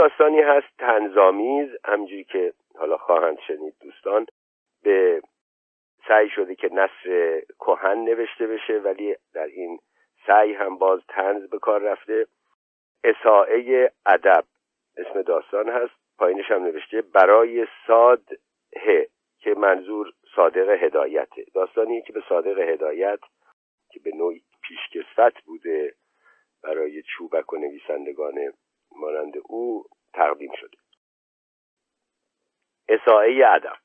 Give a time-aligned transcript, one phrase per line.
[0.00, 0.66] داستانی هست.
[0.78, 4.26] تنظامیز همجوری که حالا خواهند شنید دوستان
[4.82, 5.22] به
[6.08, 9.78] سعی شده که نصر کهن نوشته بشه ولی در این
[10.26, 12.26] سعی هم باز تنز به کار رفته.
[13.04, 14.44] اساعه ادب
[14.96, 15.94] اسم داستان هست.
[16.18, 18.22] پایینش هم نوشته برای ساد
[18.76, 19.06] ه
[19.38, 21.44] که منظور صادق هدایته.
[21.54, 23.20] داستانی که به صادق هدایت
[23.90, 25.94] که به نوعی پیشکسوت بوده
[26.62, 28.52] برای چوبک و نویسندگان
[28.96, 30.76] مانند او تقدیم شده.
[32.88, 33.76] اساعه ادب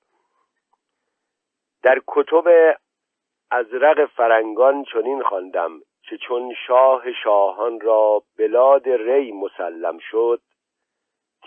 [1.84, 2.78] در کتب
[3.52, 10.42] ازرق فرنگان چنین خواندم که چون شاه شاهان را بلاد ری مسلم شد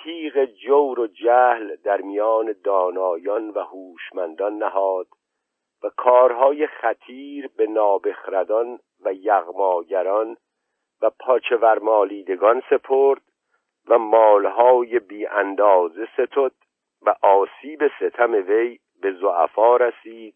[0.02, 5.06] تیغ جور و جهل در میان دانایان و هوشمندان نهاد
[5.82, 10.36] و کارهای خطیر به نابخردان و یغماگران
[11.02, 13.22] و پاچه ورمالیدگان سپرد
[13.88, 16.52] و مالهای بی اندازه ستد
[17.02, 20.34] و آسیب ستم وی به زعفا رسید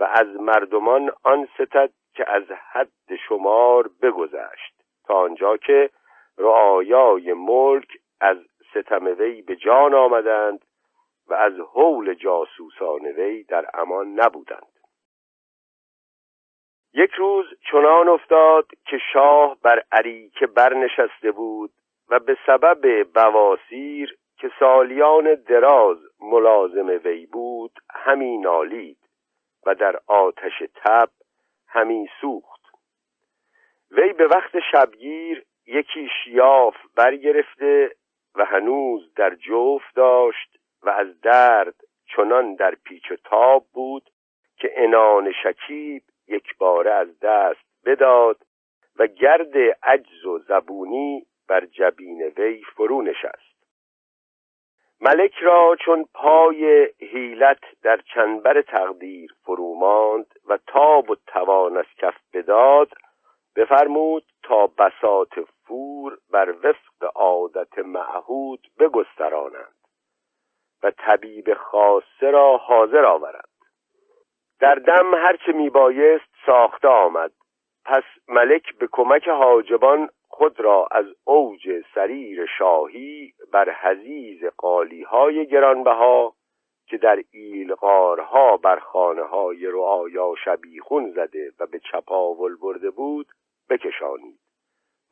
[0.00, 2.42] و از مردمان آن ستد که از
[2.72, 5.90] حد شمار بگذشت تا آنجا که
[6.38, 7.88] رعایای ملک
[8.20, 8.36] از
[8.70, 10.64] ستم وی به جان آمدند
[11.28, 14.74] و از حول جاسوسان وی در امان نبودند.
[16.94, 21.72] یک روز چنان افتاد که شاه بر عریکه برنشسته بود
[22.08, 28.98] و به سبب بواسیر که سالیان دراز ملازم وی بود همی نالید
[29.66, 31.08] و در آتش تب
[31.68, 32.60] همی سوخت.
[33.90, 37.90] وی به وقت شبگیر یکی شیاف برگرفته
[38.34, 41.74] و هنوز در جوف داشت و از درد
[42.06, 44.10] چنان در پیچ و تاب بود
[44.56, 48.36] که انان شکیب یک باره از دست بداد
[48.96, 53.54] و گرد عجز و زبونی بر جبین وی فرو نشست.
[55.00, 61.86] ملک را چون پای حیلت در چنبر تقدیر فرو ماند و تاب و توان از
[61.98, 62.88] کف بداد
[63.56, 69.74] بفرمود تا بسات فور بر وفق عادت معهود بگسترانند
[70.82, 73.48] و طبیب خاصه را حاضر آورند.
[74.60, 77.32] در دم هرچه میبایست ساخته آمد
[77.84, 85.46] پس ملک به کمک حاجبان خود را از اوج سریر شاهی بر حزیز قالی های
[85.46, 86.34] گرانبها
[86.86, 93.26] که در ایلغارها بر خانه های رعایا شبیخون زده و به چپاول برده بود
[93.70, 94.38] بکشانید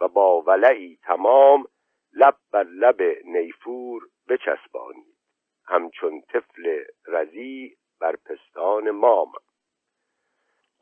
[0.00, 1.64] و با ولعی تمام
[2.12, 5.16] لب بر لب نیفور بچسبانید.
[5.66, 9.32] همچون طفل رزی بر پستان مام.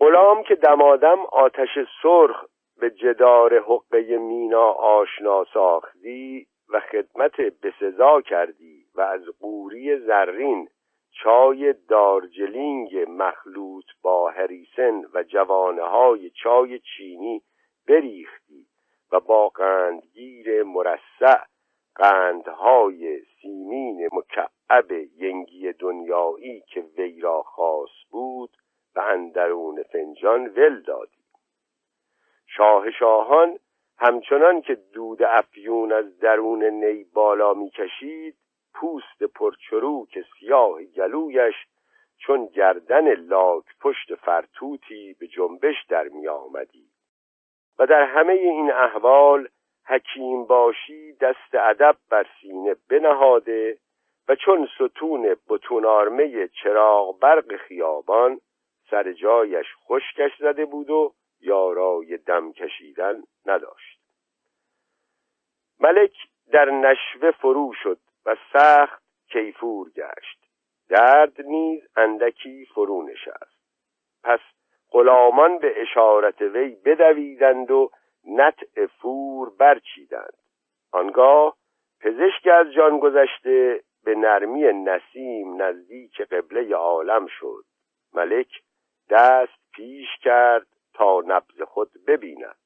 [0.01, 2.45] غلام که دمادم آتش سرخ
[2.81, 10.69] به جدار حقه مینا آشنا ساختی و خدمت بسزا کردی و از قوری زرین
[11.11, 17.43] چای دارجلینگ مخلوط با هریسن و جوانه های چای چینی
[17.89, 18.67] بریختی
[19.13, 21.41] و با قندگیر مرسع
[21.95, 28.51] قندهای سیمین مکعب ینگی دنیایی که وی را خاص بود
[28.97, 31.20] و اندرون فنجان ول دادی.
[32.57, 33.59] شاه شاهان
[33.99, 38.37] همچنان که دود افیون از درون نی بالا می‌کشید
[38.75, 41.55] پوست پرچروک سیاه گلویش
[42.19, 46.87] چون گردن لاک پشت فرتوتی به جنبش در می آمدی
[47.79, 49.49] و در همه این احوال
[49.87, 53.79] حکیم باشی دست ادب بر سینه بنهاده
[54.29, 58.41] و چون ستون بتون آرمه چراغ برق خیابان
[58.91, 64.01] سر جایش خشکش زده بود و یارای دم کشیدن نداشت.
[65.81, 66.15] ملک
[66.53, 69.03] در نشوه فرو شد و سخت
[69.33, 70.41] کیفور گشت.
[70.89, 73.61] درد نیز اندکی فرو نشست.
[74.23, 74.41] پس
[74.91, 77.91] غلامان به اشارت وی بدویدند و
[78.25, 80.39] نطع فور برچیدند.
[80.93, 81.57] آنگاه
[82.01, 87.65] پزشک از جان گذشته به نرمی نسیم نزدیک قبله عالم شد.
[88.15, 88.63] ملک
[89.11, 92.57] دست پیش کرد تا نبز خود ببیند.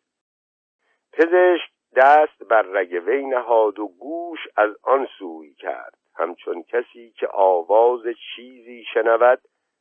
[1.12, 5.98] پزشک دست بر رگ وی نهاد و گوش از آن سوی کرد.
[6.16, 8.02] همچون کسی که آواز
[8.36, 9.40] چیزی شنود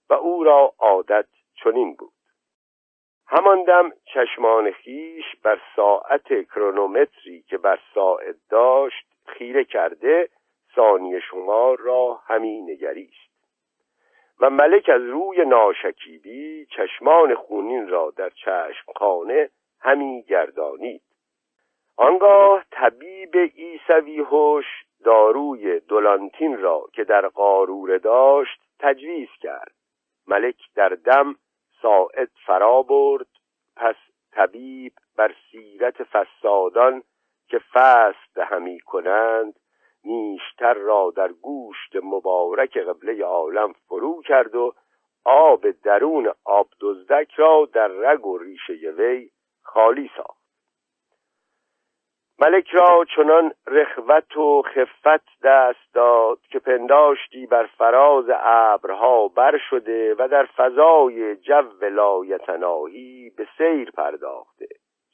[0.10, 1.28] و او را عادت
[1.63, 2.13] چنین بود.
[3.28, 10.30] همان دم چشمان خیش بر ساعت کرونومتری که بر ساعت داشت خیره کرده
[10.75, 13.32] ثانیه شمار را همی نگریست.
[14.39, 19.50] و ملک از روی ناشکیبی چشمان خونین را در چشم خانه
[19.80, 21.01] همی گردانید.
[21.97, 24.65] آنگاه طبیب ایسوی هوش
[25.03, 29.74] داروی دولانتین را که در قاروره داشت تجویز کرد.
[30.27, 31.35] ملک در دم
[31.81, 33.27] ساعد فرا برد
[33.75, 33.95] پس
[34.31, 37.03] طبیب بر سیرت فسادان
[37.47, 39.59] که فست همی کنند
[40.05, 44.73] نیشتر را در گوشت مبارک قبله عالم فرو کرد و
[45.25, 49.29] آب درون آب دزدک را در رگ و ریشه وی
[49.61, 50.44] خالی ساخت.
[52.39, 60.15] ملک را چنان رخوت و خفت دست داد که پنداشتی بر فراز ابرها بر شده
[60.19, 64.67] و در فضای جو لایتناهی به سیر پرداخته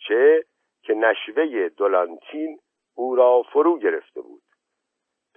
[0.08, 0.46] چه
[0.82, 2.60] که نشوه دولانتین
[2.96, 4.49] او را فرو گرفته بود.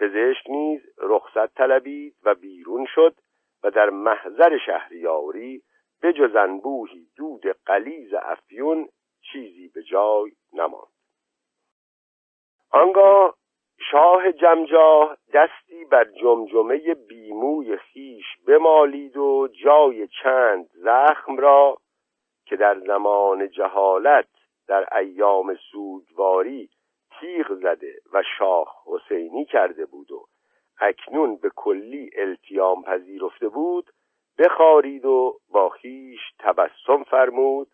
[0.02, 3.14] پزشک نیز رخصت طلبید و بیرون شد
[3.62, 5.62] و در محضر شهریاری
[6.00, 6.36] به جز
[7.16, 8.88] دود قلیز افیون
[9.32, 10.92] چیزی به جای نماند.
[12.70, 13.34] آنگاه
[13.90, 21.76] شاه جمجاه دستی بر جمجمه بیموی خیش بمالید و جای چند زخم را
[22.46, 24.28] که در زمان جهالت
[24.68, 26.68] در ایام سوگواری
[27.22, 30.26] تیغ زده و شاه حسینی کرده بود و
[30.80, 33.90] اکنون به کلی التیام پذیرفته بود
[34.38, 37.68] بخارید و با خیش تبسم فرمود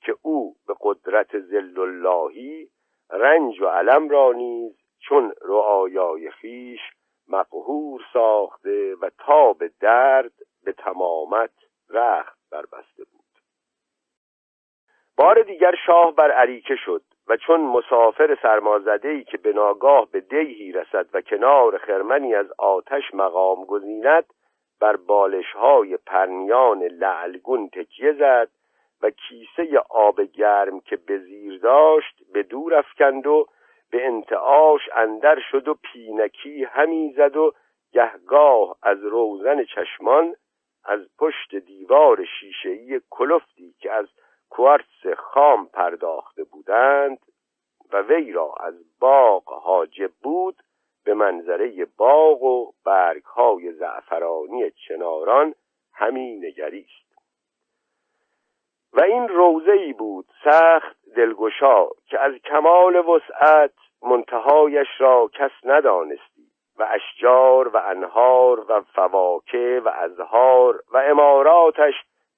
[0.00, 2.68] که او به قدرت زل اللهی
[3.10, 6.80] رنج و علم را نیز چون رعایای خیش
[7.28, 10.32] مقهور ساخته و تا به درد
[10.64, 11.50] به تمامت
[11.90, 13.24] رخت بربسته بود.
[15.16, 17.02] بار دیگر شاه بر عریکه شد.
[17.28, 23.14] و چون مسافر سرمازده که به ناگاه به دیهی رسد و کنار خرمنی از آتش
[23.14, 24.24] مقام گزیند
[24.80, 28.48] بر بالش های پرنیان لعلگون تکیه زد
[29.02, 33.46] و کیسه آب گرم که به زیر داشت به دور افکند و
[33.90, 37.52] به انتعاش اندر شد و پینکی همی زد و
[37.92, 40.34] گهگاه از روزن چشمان
[40.84, 44.06] از پشت دیوار شیشهای کلفتی که از
[44.54, 47.18] کوارتس خام پرداخته بودند
[47.92, 50.56] و وی را از باغ حاجب بود
[51.04, 55.54] به منظره باغ و برگهای زعفرانی چناران
[55.92, 57.04] همی نگریست.
[58.92, 66.50] و این روزه ای بود سخت دلگشا که از کمال وسعت منتهایش را کس ندانستی
[66.78, 71.94] و اشجار و انهار و فواکه و ازهار و اماراتش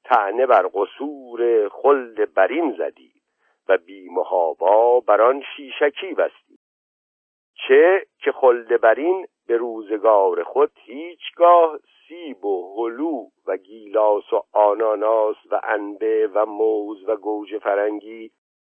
[0.08, 3.12] تعنه بر قصور خلد برین زدی
[3.68, 6.58] و بیمهابا بر آن شیشکی بستی.
[7.68, 15.36] چه که خلد برین به روزگار خود هیچگاه سیب و هلو و گیلاس و آناناس
[15.50, 18.30] و انبه و موز و گوجه فرنگی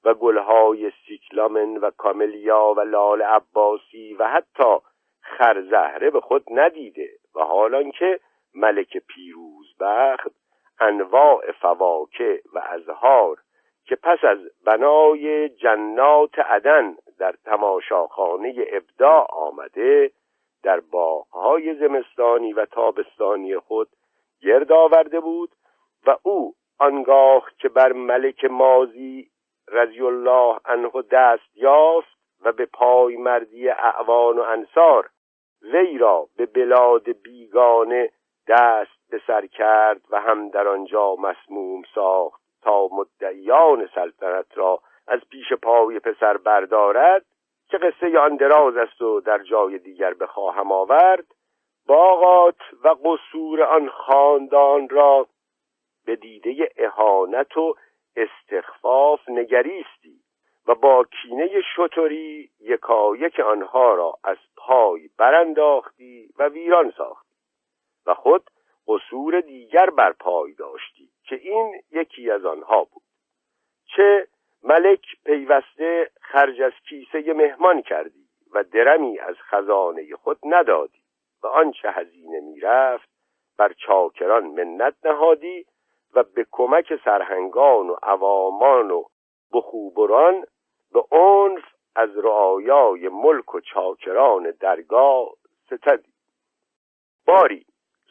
[0.03, 4.77] و گلهای سیکلامن و کاملیا و لال عباسی و حتی
[5.21, 8.19] خرزهره به خود ندیده و حالان که
[8.56, 10.46] ملک پیروزبخت
[10.79, 13.38] انواع فواکه و ازهار
[13.85, 20.12] که پس از بنای جنات عدن در تماشاخانه ابداع آمده
[20.63, 23.88] در باغهای زمستانی و تابستانی خود
[24.41, 25.50] گرد آورده بود
[26.07, 29.30] و او آنگاه که بر ملک مازی
[29.68, 35.09] رضی الله عنه دست یافت و به پای مردی اعوان و انصار
[35.62, 38.11] وی را به بلاد بیگانه
[38.47, 45.19] دست به سر کرد و هم در آنجا مسموم ساخت تا مدعیان سلطنت را از
[45.30, 47.26] پیش پای پسر بردارد
[47.69, 51.26] که قصه آن دراز است و در جای دیگر بخواهم آورد
[51.87, 55.28] باغات و قصور آن خاندان را
[56.06, 57.76] به دیده اهانت و
[58.16, 60.19] استخفاف نگریستی
[60.68, 67.30] و با کینه شطوری یکایک آنها را از پای برانداختی و ویران ساختی
[68.06, 68.44] و خود
[68.87, 73.03] قصور دیگر بر پای داشتی که این یکی از آنها بود.
[73.95, 74.27] چه
[74.63, 81.01] ملک پیوسته خرج از کیسه مهمان کردی و درمی از خزانه خود ندادی
[81.44, 83.09] و آنچه هزینه می‌رفت
[83.57, 85.65] بر چاکران منت نهادی
[86.13, 89.03] و به کمک سرهنگان و عوامان و
[89.53, 90.45] بخوبران
[90.94, 91.63] به عنف
[91.95, 95.29] از رعایای ملک و چاکران درگاه
[95.65, 96.13] ستدی.
[97.25, 97.65] باری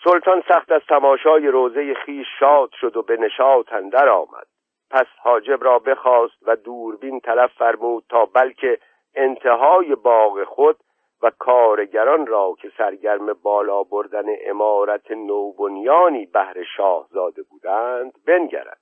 [0.08, 4.46] سلطان سخت از تماشای روزه خیش شاد شد و به نشاط اندر آمد.
[4.90, 8.78] پس حاجب را بخواست و دوربین طلب فرمود تا بلکه
[9.14, 10.76] انتهای باغ خود
[11.22, 18.80] و کارگران را که سرگرم بالا بردن امارت نوبنیانی بهر شاهزاده بودند بنگرد.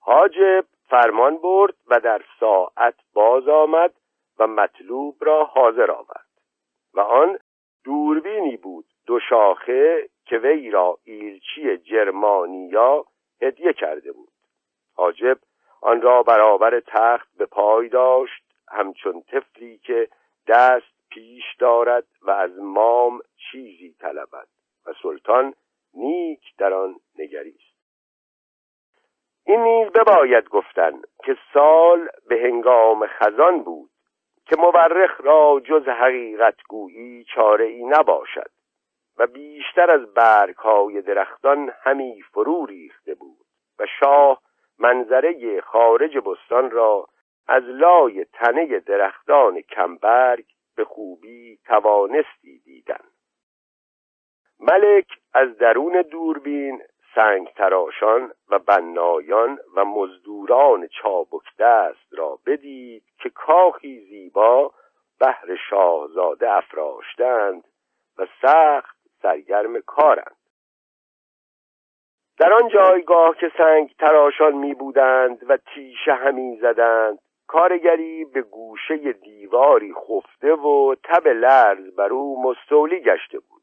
[0.00, 3.92] حاجب فرمان برد و در ساعت باز آمد
[4.38, 6.26] و مطلوب را حاضر آورد
[6.94, 7.38] و آن
[7.84, 13.04] دوربینی بود دو شاخه که وی را ایلچی جرمانیا
[13.42, 14.32] هدیه کرده بود.
[14.94, 15.38] حاجب
[15.80, 20.08] آن را برابر تخت به پای داشت همچون طفلی که
[20.48, 24.48] دست پیش دارد و از مام چیزی طلبد
[24.86, 25.54] و سلطان
[25.94, 27.72] نیک در آن نگریست.
[29.46, 33.90] این نیز بباید گفتن که سال به هنگام خزان بود
[34.46, 38.50] که مورخ را جز حقیقت گویی چاره ای نباشد
[39.16, 39.26] و
[39.74, 43.46] بیشتر از برگ های درختان همی فرو ریخته بود
[43.78, 44.42] و شاه
[44.78, 47.08] منظره خارج بستان را
[47.48, 50.44] از لای تنه درختان کمبرگ
[50.76, 53.04] به خوبی توانستی دیدن.
[54.60, 56.82] ملک از درون دوربین
[57.14, 64.72] سنگ تراشان و بنایان و مزدوران چابک دست را بدید که کاخی زیبا
[65.20, 67.64] بهر شاهزاده افراشتند
[68.18, 70.36] و سخت سرگرم کارند.
[72.38, 79.12] در آن جایگاه که سنگ تراشان می بودند و تیشه همی زدند کارگری به گوشه
[79.12, 83.62] دیواری خفته و تب لرز بر او مستولی گشته بود.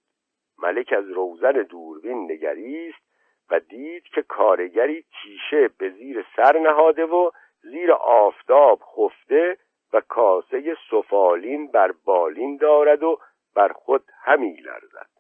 [0.58, 3.10] ملک از روزن دوربین نگریست
[3.50, 9.58] و دید که کارگری تیشه به زیر سر نهاده و زیر آفتاب خفته
[9.94, 13.20] و کاسه سفالین بر بالین دارد و
[13.56, 15.19] بر خود همی لرزد.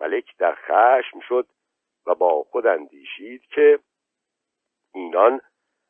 [0.00, 1.46] ملک در خشم شد
[2.06, 3.78] و با خود اندیشید که
[4.94, 5.40] اینان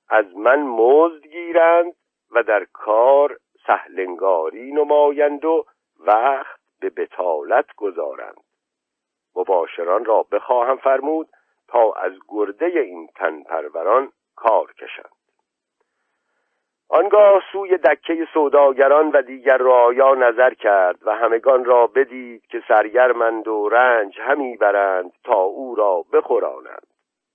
[0.08, 1.94] از من مزد گیرند
[2.30, 5.64] و در کار سهلنگاری نمایند و
[6.00, 8.40] وقت به بتالت گذارند.
[9.36, 11.28] مباشران را بخواهم فرمود
[11.68, 15.15] تا از گرده این تن پروران کار کشند.
[16.88, 23.48] آنگاه سوی دکه سوداگران و دیگر رعایا نظر کرد و همگان را بدید که سرگرمند
[23.48, 26.86] و رنج همی برند تا او را بخورانند.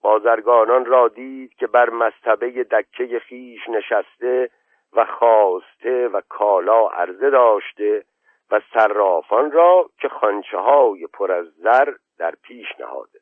[0.01, 4.50] بازرگانان را دید که بر مستبه دکه خیش نشسته
[4.93, 8.03] و خواسته و کالا عرضه داشته
[8.51, 13.20] و صرافان را که خانچه های پر از زر در پیش نهاده.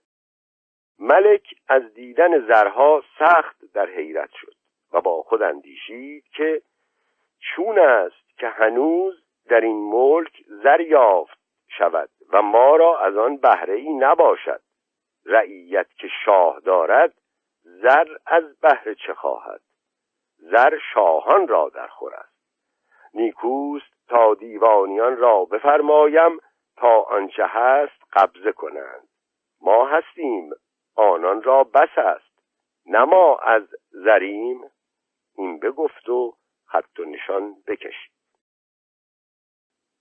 [0.99, 4.58] ملک از دیدن زرها سخت در حیرت شد.
[4.93, 6.61] و با خود اندیشید که
[7.39, 13.37] چون است که هنوز در این ملک زر یافت شود و ما را از آن
[13.37, 14.61] بهره ای نباشد.
[15.25, 17.13] رعیت که شاه دارد
[17.63, 19.61] زر از بهره چه خواهد؟
[20.37, 22.39] زر شاهان را در خور است.
[23.13, 26.39] نیکوست تا دیوانیان را بفرمایم
[26.77, 29.07] تا آنچه هست قبضه کنند.
[29.61, 30.49] ما هستیم
[30.95, 32.29] آنان را بس است
[32.85, 34.61] نما از زریم.
[35.39, 36.33] این بگفت و
[36.65, 38.11] خط و نشان بکشید.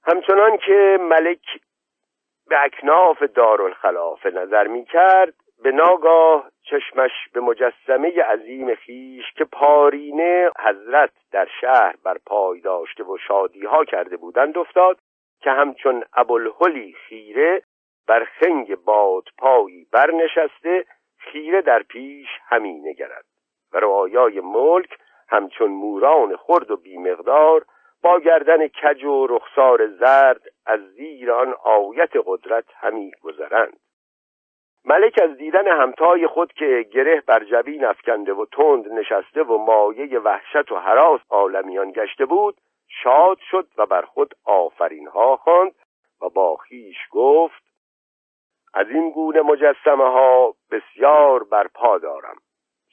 [0.05, 1.61] همچنان که ملک
[2.49, 10.51] به اکناف دارالخلافه نظر می کرد به ناگاه چشمش به مجسمه عظیم خیش که پارینه
[10.59, 14.99] حضرت در شهر بر پای داشته و شادی ها کرده بودند افتاد
[15.41, 17.63] که همچون ابوالهلی خیره
[18.07, 20.85] بر خنگ باد پایی برنشسته
[21.19, 23.25] خیره در پیش همین نگرد
[23.73, 27.65] و رعایای ملک همچون موران خرد و بیمقدار
[28.03, 33.77] با گردن کج و رخسار زرد از زیر آن آیت قدرت همی گذرند.
[34.85, 40.19] ملک از دیدن همتای خود که گره بر جبین افکنده و تند نشسته و مایه
[40.19, 42.57] وحشت و حراس عالمیان گشته بود
[42.89, 45.75] شاد شد و بر خود آفرین ها خواند
[46.23, 47.63] و با خیش گفت
[48.75, 52.37] از این گونه مجسمه ها بسیار برپا دارم.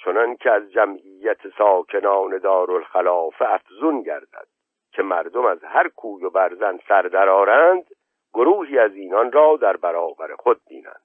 [0.06, 4.48] چنان که از جمعیت ساکنان دارالخلافه افزون گردد
[4.92, 7.86] که مردم از هر کوی و برزن سر درآرند
[8.34, 11.02] گروهی از اینان را در برابر خود بینند.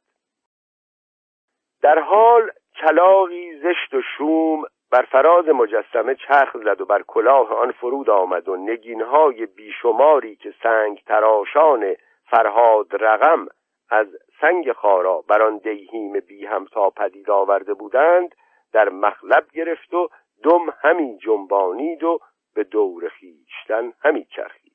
[1.83, 7.73] در حال کلاقی زشت و شوم بر فراز مجسمه چرخ زد و بر کلاه آن
[7.73, 11.95] فرود آمد و نگینهای بیشماری که سنگ تراشان
[12.31, 13.47] فرهاد رقم
[13.91, 14.07] از
[14.41, 18.35] سنگ خارا بر آن دیهیم بی همتا پدید آورده بودند
[18.73, 20.09] در مخلب گرفت و
[20.43, 22.19] دم همی جنبانید و
[22.55, 24.73] به دور خیشتن همی چرخید.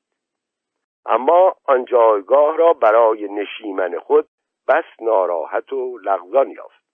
[1.06, 4.28] اما آن جایگاه را برای نشیمن خود
[4.68, 6.86] بس ناراحت و لغزان یافت.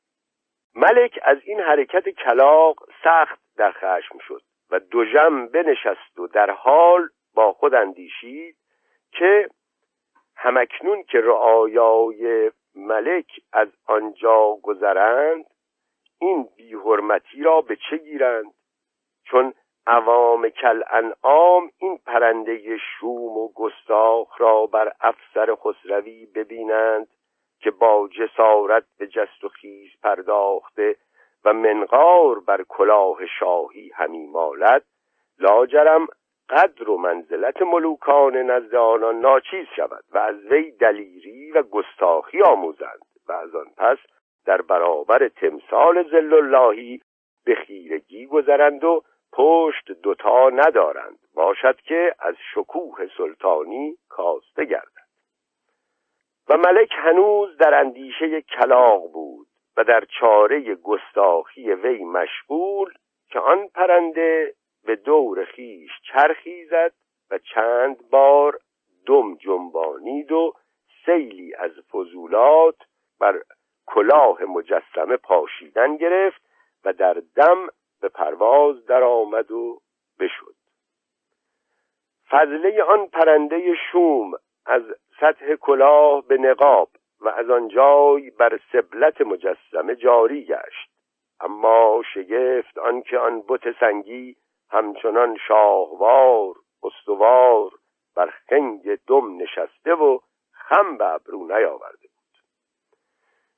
[0.74, 6.50] ملک از این حرکت کلاق سخت در خشم شد و دو جم بنشست و در
[6.50, 8.56] حال با خود اندیشید
[9.12, 9.48] که
[10.36, 15.44] همکنون که رعایای ملک از آنجا گذرند
[16.22, 18.54] این بیحرمتی را به چه گیرند؟
[19.24, 19.54] چون
[19.86, 27.08] عوام کل انعام این پرنده شوم و گستاخ را بر افسر خسروی ببینند
[27.60, 30.96] که با جسارت به جست و خیز پرداخته
[31.44, 34.84] و منقار بر کلاه شاهی همی مالد
[35.38, 36.06] لاجرم
[36.48, 43.00] قدر و منزلت ملوکان نزد آنان ناچیز شود و از وی دلیری و گستاخی آموزند
[43.28, 43.98] و از آن پس
[44.46, 47.00] در برابر تمثال زل اللهی
[47.44, 51.18] به خیرگی گذرند و پشت دوتا ندارند.
[51.34, 55.08] باشد که از شکوه سلطانی کاسته گردند
[56.48, 59.46] و ملک هنوز در اندیشه کلاق بود
[59.76, 62.92] و در چاره گستاخی وی مشغول
[63.28, 66.92] که آن پرنده به دور خیش چرخی زد
[67.30, 68.58] و چند بار
[69.06, 70.54] دم جنبانید و
[71.06, 72.76] سیلی از فضولات
[73.20, 73.42] بر
[73.94, 76.42] کلاه مجسمه پاشیدن گرفت
[76.84, 77.68] و در دم
[78.00, 79.80] به پرواز درآمد و
[80.20, 80.54] بشد.
[82.30, 84.32] فضله آن پرنده شوم
[84.66, 84.82] از
[85.20, 86.88] سطح کلاه به نقاب
[87.20, 90.90] و از آنجای بر سبلت مجسمه جاری گشت.
[91.40, 94.36] اما شگفت آنکه آن بت سنگی
[94.70, 97.70] همچنان شاهوار استوار
[98.16, 100.18] بر خنگ دم نشسته و
[100.52, 102.11] خم به ابرو نیاورده.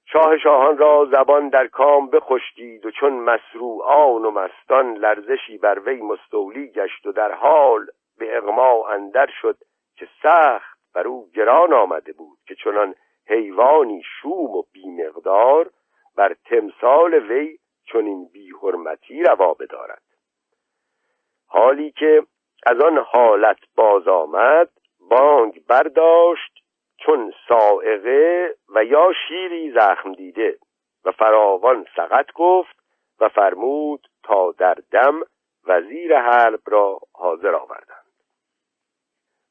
[0.07, 6.03] شاه شاهان را زبان در کام بخشکید و چون مسروعان و مستان لرزشی بر وی
[6.03, 7.87] مستولی گشت و در حال
[8.19, 9.57] به اغما اندر شد
[9.97, 12.95] که سخت بر او گران آمده بود که چنان
[13.27, 15.71] حیوانی شوم و بیمقدار
[16.17, 17.59] بر تمثال وی
[17.93, 20.03] چنین بیحرمتی روا بدارد.
[21.47, 22.23] حالی که
[22.67, 24.71] از آن حالت باز آمد
[25.11, 26.64] بانگ برداشت
[27.07, 30.59] چون سائقه و یا شیری زخم دیده
[31.05, 32.77] و فراوان سقط گفت
[33.21, 35.21] و فرمود تا در دم
[35.67, 38.05] وزیر حرب را حاضر آوردند.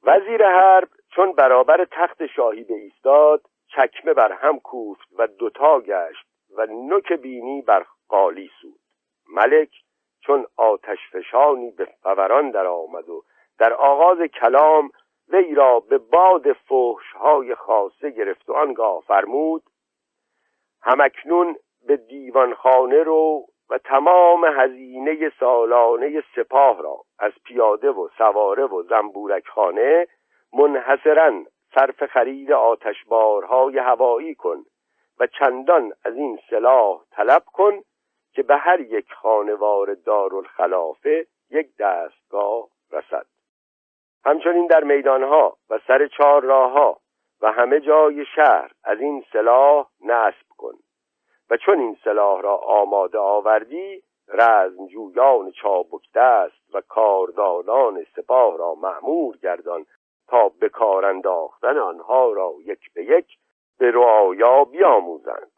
[0.04, 6.26] وزیر حرب چون برابر تخت شاهی به ایستاد چکمه بر هم کوفت و دوتا گشت
[6.58, 8.80] و نوک بینی بر قالی سود.
[9.30, 9.70] ملک
[10.22, 13.24] چون آتش فشانی به فوران در آمد و
[13.60, 14.92] در آغاز کلام
[15.30, 16.58] وی را به باد
[17.20, 19.64] های خاصه گرفت و آنگاه فرمود
[20.82, 21.56] همکنون
[21.88, 29.48] به دیوانخانه رو و تمام هزینه سالانه سپاه را از پیاده و سواره و زنبورک
[29.48, 30.08] خانه
[30.54, 31.44] منحصرا
[31.76, 34.64] صرف خرید آتشبارهای هوایی کن
[35.20, 37.82] و چندان از این سلاح طلب کن
[38.34, 43.33] که به هر یک خانوار دارالخلافه یک دستگاه رسد.
[44.26, 47.00] همچنین در میدانها و سر چهار راهها
[47.42, 50.74] و همه جای شهر از این سلاح نصب کن
[51.50, 59.38] و چون این سلاح را آماده آوردی رزمجویان چابک دست و کاردانان سپاه را معمور
[59.38, 59.86] گردان
[60.28, 63.28] تا به کار انداختن آنها را یک به یک
[63.78, 65.52] به رعایا بیاموزند.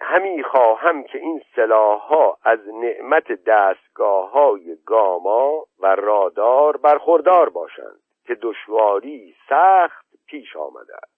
[0.00, 8.34] همی خواهم که این ها از نعمت دستگاه های گاما و رادار برخوردار باشند که
[8.34, 11.16] دشواری سخت پیش آمده است.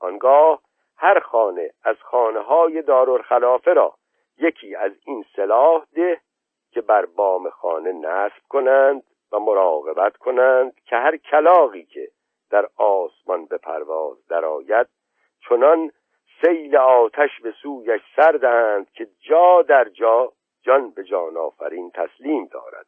[0.00, 0.62] آنگاه
[0.96, 3.94] هر خانه از خانه های دارالخلافه را
[4.38, 6.20] یکی از این سلاح ده
[6.70, 12.08] که بر بام خانه نصب کنند و مراقبت کنند که هر کلاقی که
[12.50, 14.86] در آسمان به پرواز درآید
[15.48, 15.92] چنان
[16.40, 22.86] سیل آتش به سویش سردند که جا در جا جان به جان آفرین تسلیم دارد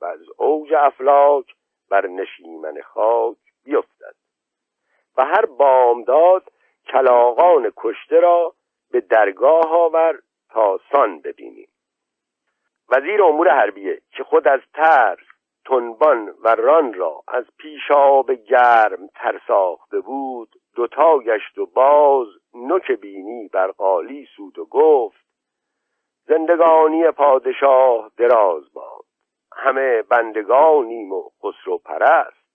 [0.00, 1.54] و از اوج افلاک
[1.90, 4.14] بر نشیمن خاک بیفتد.
[5.16, 6.52] و هر بامداد
[6.88, 8.54] کلاغان کشته را
[8.90, 10.18] به درگاه آور
[10.50, 11.68] تا سان ببینیم.
[12.88, 15.26] وزیر امور حربیه که خود از ترس
[15.64, 23.48] تنبان و ران را از پیشاب گرم ترساخته بود دوتا گشت و باز نوک بینی
[23.48, 25.26] بر قالی سود و گفت
[26.26, 29.04] زندگانی پادشاه دراز باد.
[29.52, 32.46] همه بندگانیم و خسرو پرست.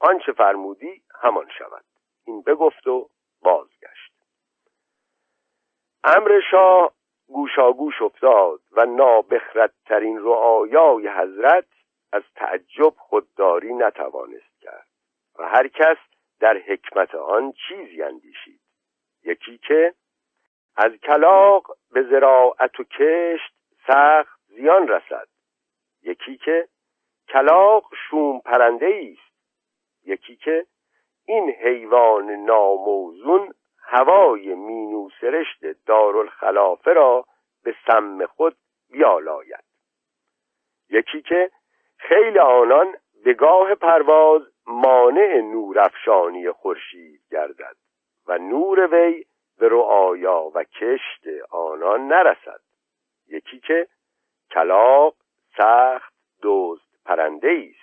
[0.00, 1.84] آنچه فرمودی همان شود.
[2.26, 3.08] این بگفت و
[3.42, 4.12] بازگشت.
[6.04, 6.92] امر شاه
[7.28, 11.66] گوشاگوش افتاد و نابخردترین رعایای حضرت
[12.12, 14.88] از تعجب خودداری نتوانست کرد
[15.38, 15.96] و هر کس
[16.40, 18.61] در حکمت آن چیزی اندیشید.
[19.24, 19.94] یکی که
[20.76, 23.54] از کلاق به زراعت و کشت
[23.86, 25.28] سخت زیان رسد.
[26.02, 26.68] یکی که
[27.28, 29.32] کلاق شوم پرنده است.
[30.04, 30.66] یکی که
[31.26, 37.24] این حیوان ناموزون هوای مینو سرشت دارالخلافه را
[37.64, 38.56] به سم خود
[38.90, 39.64] بیالاید.
[40.90, 41.50] یکی که
[41.96, 47.76] خیلی آنان به گاه پرواز مانع نورافشانی خورشید گردد.
[48.26, 49.24] و نور وی
[49.58, 52.60] به رعایا و کشت آنان نرسد.
[53.28, 53.88] یکی که
[54.50, 55.14] کلاق
[55.56, 57.82] سخت دوست پرنده است.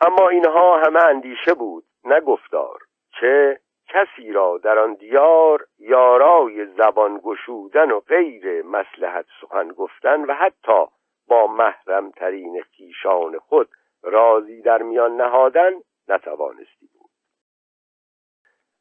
[0.00, 2.78] اما اینها همه اندیشه بود نه گفتار
[3.20, 10.34] چه کسی را در آن دیار یارای زبان گشودن و غیر مسلحت سخن گفتن و
[10.34, 10.84] حتی
[11.28, 13.68] با محرم ترین خیشان خود
[14.02, 15.72] رازی در میان نهادن
[16.08, 16.99] نتوانستی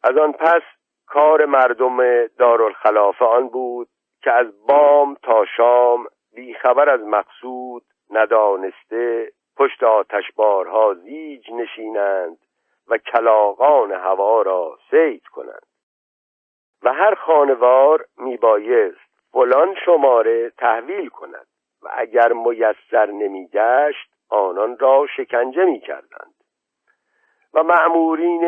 [0.03, 0.61] از آن پس
[1.07, 3.87] کار مردم دارالخلافه آن بود
[4.21, 12.37] که از بام تا شام بیخبر از مقصود ندانسته پشت آتشبارها زیج نشینند
[12.87, 15.65] و کلاغان هوا را سید کنند.
[16.83, 21.47] و هر خانوار میبایست فلان شماره تحویل کند
[21.83, 26.38] و اگر میسر نمیگشت آنان را شکنجه می‌کردند.
[27.53, 28.43] و معمورین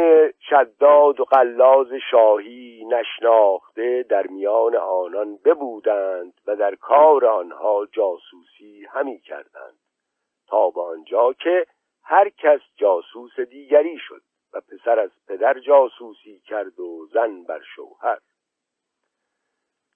[0.50, 9.20] شداد و قلاز شاهی نشناخته در میان آنان ببودند و در کار آنها جاسوسی همی
[9.20, 9.80] کردند
[10.48, 11.66] تا به آنجا که
[12.04, 14.22] هر کس جاسوس دیگری شد
[14.54, 18.18] و پسر از پدر جاسوسی کرد و زن بر شوهر.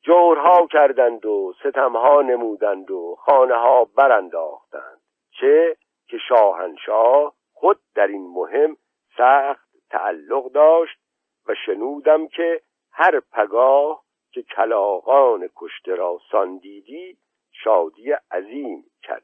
[0.01, 5.01] جورها کردند و ستمها نمودند و خانه ها برانداختند
[5.39, 8.77] چه که شاهنشاه خود در این مهم
[9.17, 10.99] سخت تعلق داشت
[11.47, 17.17] و شنودم که هر پگاه که کلاغان کشته را ساندیدی
[17.51, 19.23] شادی عظیم کرد.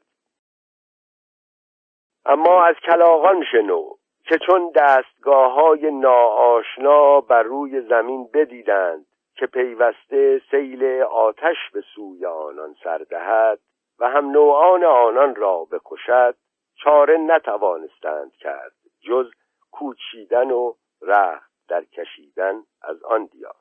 [2.24, 10.42] اما از کلاغان شنو که چون دستگاه های ناآشنا بر روی زمین بدیدند که پیوسته
[10.50, 13.58] سیل آتش به سوی آنان سردهد
[13.98, 16.36] و هم نوعان آنان را بکشد
[16.74, 19.30] چاره نتوانستند کرد جز
[19.72, 23.54] کوچیدن و رخت در کشیدن از آن دیار.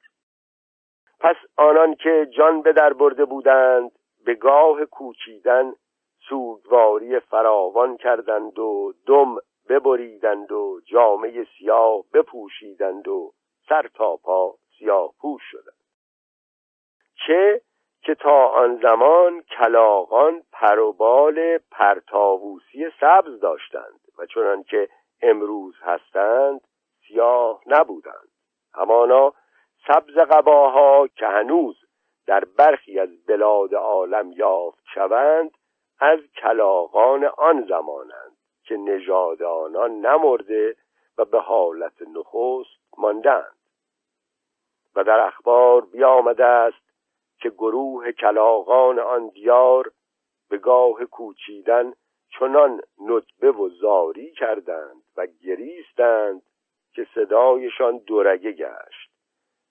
[1.19, 3.91] پس آنان که جان به در برده بودند
[4.25, 5.73] به گاه کوچیدن
[6.29, 9.35] سوگواری فراوان کردند و دم
[9.69, 13.33] ببریدند و جامعه سیاه بپوشیدند و
[13.69, 15.81] سر تا پا سیاه پوش شدند.
[17.27, 17.61] چه
[18.01, 24.89] که تا آن زمان کلاغان پروبال پرتاووسی سبز داشتند و چنان که
[25.21, 26.61] امروز هستند
[27.07, 28.27] سیاه نبودند.
[28.73, 29.33] همانا
[29.87, 31.77] سبز قباها که هنوز
[32.27, 35.51] در برخی از بلاد عالم یافت شوند
[35.99, 40.75] از کلاغان آن زمانند که نژاد آنان نمرده
[41.17, 43.55] و به حالت نخست ماندند.
[44.95, 46.91] و در اخبار بیامده است
[47.39, 49.91] که گروه کلاغان آن دیار
[50.49, 51.93] به گاه کوچیدن
[52.39, 56.41] چنان ندبه و زاری کردند و گریستند
[56.93, 59.11] که صدایشان دورگه گشت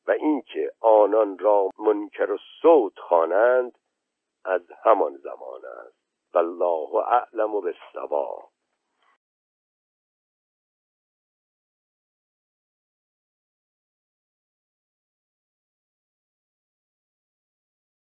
[0.06, 3.78] و اینکه آنان را منکر و صوت خوانند
[4.44, 5.96] از همان زمان است.
[6.34, 8.50] والله اعلم بالصواب.